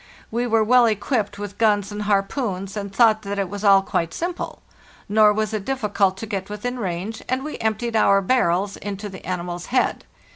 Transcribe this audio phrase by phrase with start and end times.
[0.31, 4.15] We were well equipped with guns and harpoons, and thought that it was all quite
[4.15, 4.63] simple.
[5.07, 9.23] Nor was it difficult to get within range, and we emptied our barrels into the
[9.23, 10.03] animal's head.